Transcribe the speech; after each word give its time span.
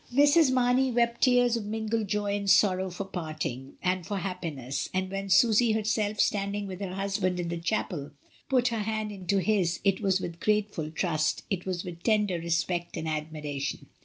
Mrs. 0.11 0.51
Mamey 0.51 0.89
wept 0.91 1.21
tears 1.21 1.55
of 1.55 1.67
mingled 1.67 2.07
joy 2.07 2.35
and 2.35 2.49
sorrow 2.49 2.89
for 2.89 3.05
parting, 3.05 3.77
and 3.83 4.03
for 4.03 4.17
happi 4.17 4.55
ness, 4.55 4.89
and 4.95 5.11
when 5.11 5.29
Susy 5.29 5.73
herself, 5.73 6.19
standing 6.19 6.65
with 6.65 6.81
her 6.81 6.95
hus 6.95 7.19
band 7.19 7.39
in 7.39 7.49
the 7.49 7.57
chapel, 7.59 8.09
put 8.49 8.69
her 8.69 8.79
hand 8.79 9.11
into 9.11 9.37
his, 9.39 9.79
it 9.83 10.01
was 10.01 10.19
with 10.19 10.39
grateful 10.39 10.89
trust, 10.89 11.43
it 11.51 11.67
was 11.67 11.83
with 11.83 12.01
tender 12.01 12.39
respect 12.39 12.97
and 12.97 13.07
admiration. 13.07 13.89